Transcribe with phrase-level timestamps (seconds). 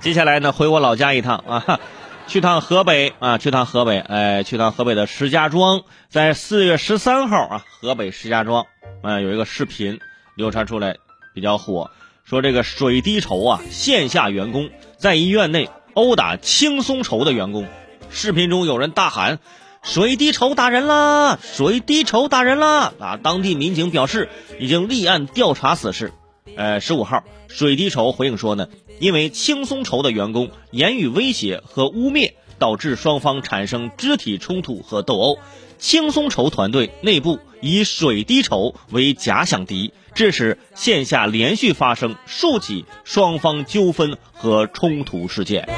[0.00, 1.80] 接下来呢，回我老家一趟啊，
[2.28, 8.66] 去趟河北啊，去趟河北，哎，去趟河北的石家庄，在四月十三号啊，河北石家庄，
[9.02, 9.98] 啊，有一个视频
[10.36, 10.96] 流传出来，
[11.34, 11.90] 比较火，
[12.24, 17.66] 说这个水滴筹啊，线下员工在医院内殴打轻松筹的员工，
[18.08, 19.40] 视频中有人大喊
[19.82, 21.38] ：“水滴筹打人啦！
[21.42, 24.28] 水滴筹打人啦！”啊，当地民警表示
[24.60, 26.12] 已经立案调查此事。
[26.56, 28.68] 呃，十五号，水滴筹回应说呢，
[28.98, 35.38] 因为轻松筹的员工言语威胁和污蔑，导致双方产生肢体冲突和斗殴。
[35.78, 45.68] 轻松筹团队内部以水滴筹为假想敌，致使线下连续发生数起双方纠纷和冲突事件。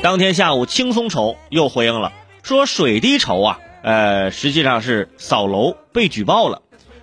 [0.00, 2.12] 当天下午，轻松筹又回应了，
[2.44, 6.62] 说水滴筹啊，呃，实际上是扫楼被举报了，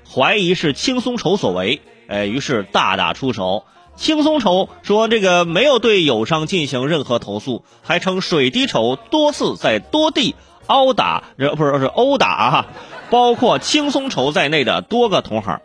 [0.09, 1.81] 怀疑是轻松筹所为。
[2.11, 3.63] 哎，于是大打出手。
[3.95, 11.23] 轻松筹说这个没有对友商进行任何投诉，还称水滴筹多次在多地殴打，
[11.55, 12.67] 不是是殴打啊，
[13.09, 15.61] 包括轻松筹在内的多个同行。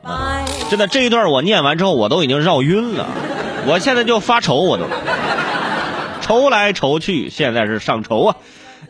[0.71, 3.07] 真的这一段我念完之后，我都已经绕晕了。
[3.67, 4.85] 我现在就发愁，我都
[6.21, 8.37] 愁来愁去，现在是上愁啊！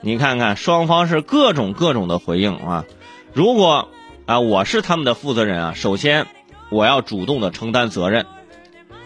[0.02, 2.84] 你看看双方是各种各种的回应啊。
[3.32, 3.88] 如果
[4.26, 6.26] 啊我是他们的负责人啊，首先。
[6.70, 8.26] 我要主动的承担责任。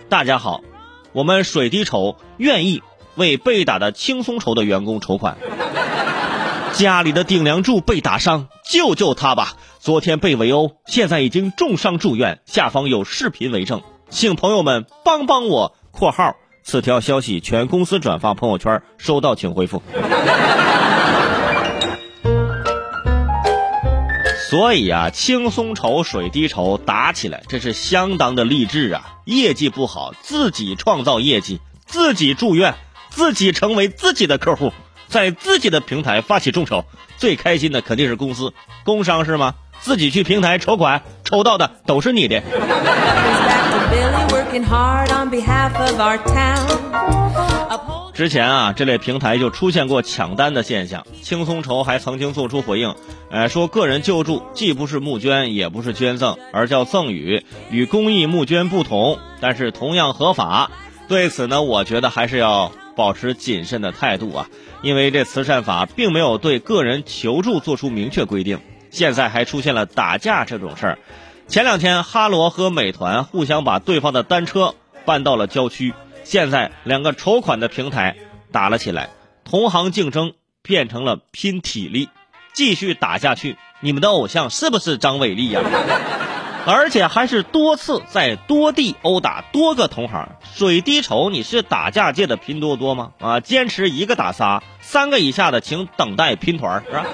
[0.08, 0.62] 大家好，
[1.12, 2.82] 我们水滴筹愿意
[3.16, 5.36] 为被打的轻松筹的员工筹款。
[6.72, 9.54] 家里的顶梁柱被打伤，救救他吧！
[9.80, 15.74] 昨天被围殴，现在已经重伤住院，下方有视频为证，请朋友们帮帮我。
[15.90, 19.82] （括号此条消息全公司转发朋友圈，收到请回复。）
[24.50, 29.18] 所以啊，轻松筹、水滴筹打起来，这是相当的励志啊！
[29.24, 32.74] 业绩不好，自己创造业绩，自己住院，
[33.10, 34.72] 自己成为自己的客户，
[35.06, 36.84] 在自己的平台发起众筹，
[37.16, 39.54] 最开心的肯定是公司，工商是吗？
[39.78, 42.42] 自己去平台筹款，筹到的都是你的。
[48.20, 51.06] 之前啊，这类平台就出现过抢单的现象。
[51.22, 52.94] 轻松筹还曾经做出回应，
[53.30, 60.70] 呃，说个人救助既不是募捐，也不是捐赠，而叫赠与，与公益募捐不同，但是同样合法。
[61.08, 64.50] 对此呢，我觉得还是要保持谨慎的态度啊，
[64.82, 68.60] 因为这慈善法并没有对个人求助做出明确规定。
[68.90, 70.98] 现在还出现了打架这种事儿。
[71.48, 74.74] 前两天，哈罗和美团互相把对方的单车
[75.06, 75.94] 搬到了郊区。
[76.30, 78.14] 现在两个筹款的平台
[78.52, 79.10] 打了起来，
[79.44, 82.08] 同行竞争变成了拼体力，
[82.52, 83.56] 继续打下去。
[83.80, 85.60] 你们的偶像是不是张伟丽呀？
[86.66, 90.28] 而且还是多次在多地殴打多个同行。
[90.54, 93.10] 水滴筹，你是打架界的拼多多吗？
[93.18, 97.06] 啊，坚持一个打仨，三个以下的请等待拼团，是吧？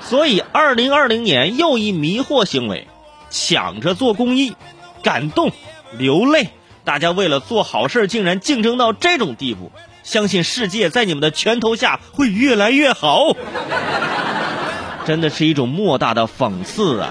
[0.00, 2.88] 所以，二零二零年又一迷惑行为，
[3.30, 4.56] 抢着做公益，
[5.04, 5.52] 感动
[5.96, 6.48] 流泪。
[6.88, 9.70] 大家为了做好事，竟然竞争到这种地步，
[10.04, 13.36] 相信世界在你们的拳头下会越来越好。
[15.04, 17.10] 真的是一种莫大的讽刺啊！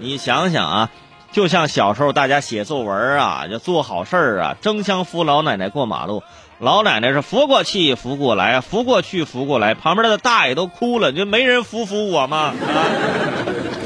[0.00, 0.90] 你想想啊，
[1.30, 6.22] 就像小时候大家写作文啊，就做好事儿啊，争相扶老奶奶过马路，
[6.58, 12.54] 老奶奶是扶过去扶过来，扶过去扶过来，旁边的大爷都哭了，就没人扶扶我吗？
[12.64, 12.80] 啊，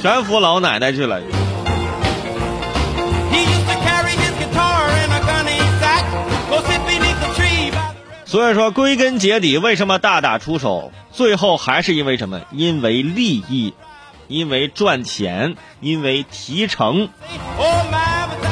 [0.01, 1.21] 全扶老奶奶去了。
[8.27, 10.93] 所以说，归根结底，为什么大打出手？
[11.13, 12.43] 最后还是因为什么？
[12.51, 13.73] 因为利益，
[14.27, 17.09] 因为赚钱，因为提成。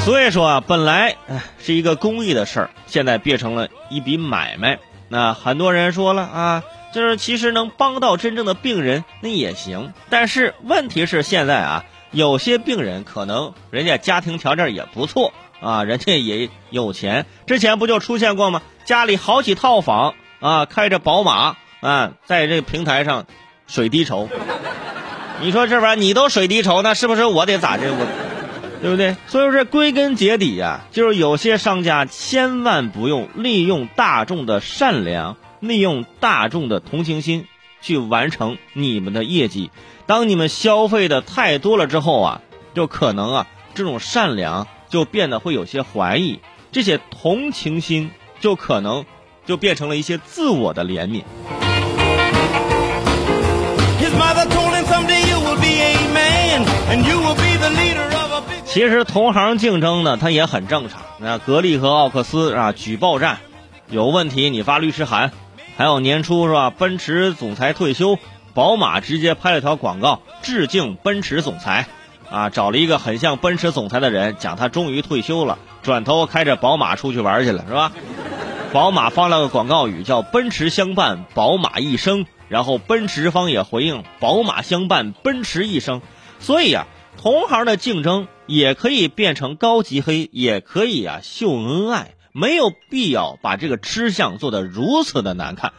[0.05, 1.17] 所以说啊，本来
[1.59, 4.79] 是一个公益的事儿，现在变成了一笔买卖。
[5.09, 6.62] 那很多人说了啊，
[6.95, 9.93] 就是其实能帮到真正的病人，那也行。
[10.09, 17.27] 但是问题是现在啊，有些病人可能人家家庭条件也不错啊，人家也有钱。
[17.47, 18.62] 之前不就出现过吗？
[18.84, 23.25] 家里好几套房啊，开着宝马啊，在这个平台上
[23.67, 24.29] 水滴筹，
[25.41, 27.91] 你说这玩意儿你都水滴筹，那是不是我得咋的？
[27.91, 28.06] 我
[28.82, 29.17] 对不对？
[29.26, 37.47] 所以说这归根结底呀，就是有些商家千万不用利用大众的善良，利用大众的同情心
[37.81, 39.70] 去完成你们的业绩。
[40.05, 42.41] 当你们消费的太多了之后啊，
[42.75, 48.11] 就可能啊，这种善良就变得会有些怀疑，这些同情心。
[48.44, 49.06] 就可能
[49.46, 51.23] 就变成了一些自我的怜悯。
[58.67, 61.00] 其实同行竞争呢，它也很正常。
[61.17, 63.38] 那格力和奥克斯啊，举报战，
[63.88, 65.32] 有问题你发律师函。
[65.79, 66.69] 还有年初是吧？
[66.69, 68.19] 奔驰总裁退休，
[68.52, 71.87] 宝马直接拍了条广告致敬奔驰总裁，
[72.31, 77.91] 啊，找了一个很像奔驰总裁的人，讲他终于退休了，转头开着宝马出去玩去了，是吧？
[78.75, 86.03] 宝马发了个广告语叫“奔驰相伴，宝马一生”，然后奔驰方也回应“宝马相伴，奔驰一生”。
[86.41, 92.15] 所以啊，同行的竞争也可以变成高级黑，也可以啊秀恩爱。
[92.32, 95.73] 没有必要把这个吃相做得如此的难看。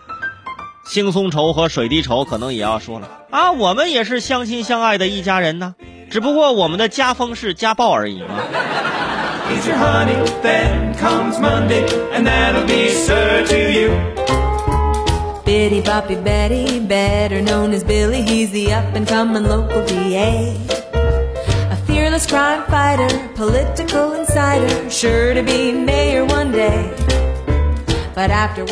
[0.88, 5.75] 轻松筹和水滴筹可能也要说了啊，我们也是相亲相爱的一家人呢，
[6.09, 8.39] 只不过我们的家风是家暴而已嘛。
[9.51, 10.13] is your honey.
[10.42, 13.89] Then comes Monday, and that'll be sir to you.
[15.45, 20.57] Biddy, Boppy Betty, better known as Billy, he's the up-and-coming local DA.
[21.71, 26.91] A fearless crime fighter, political insider, sure to be mayor one day.
[28.15, 28.65] But after